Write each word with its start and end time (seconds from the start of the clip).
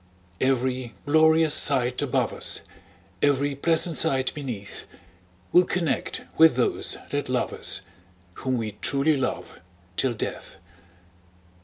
Every 0.39 0.95
glorious 1.05 1.53
sight 1.53 2.01
above 2.01 2.33
us, 2.33 2.61
Every 3.21 3.53
pleasant 3.53 3.97
sight 3.97 4.33
beneath, 4.33 4.87
We'll 5.51 5.65
connect 5.65 6.23
with 6.39 6.55
those 6.55 6.97
that 7.11 7.29
love 7.29 7.53
us, 7.53 7.81
Whom 8.41 8.57
we 8.57 8.71
truly 8.81 9.15
love 9.15 9.61
till 9.97 10.15
death! 10.15 10.57